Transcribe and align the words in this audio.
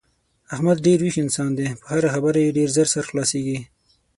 احمد 0.53 0.77
ډېر 0.85 0.99
ویښ 1.01 1.15
انسان 1.23 1.49
دی 1.57 1.67
په 1.79 1.85
هره 1.91 2.09
خبره 2.13 2.39
یې 2.43 2.55
ډېر 2.57 2.69
زر 2.75 2.87
سر 2.93 3.03
خلاصېږي. 3.09 3.59